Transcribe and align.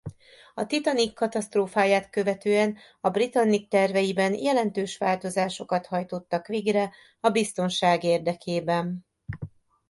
A 0.53 0.65
Titanic 0.65 1.13
katasztrófáját 1.13 2.09
követően 2.09 2.77
a 3.01 3.09
Britannic 3.09 3.67
terveiben 3.69 4.33
jelentős 4.33 4.97
változásokat 4.97 5.85
hajtottak 5.85 6.47
végre 6.47 6.91
a 7.19 7.29
biztonság 7.29 8.03
érdekében. 8.03 9.05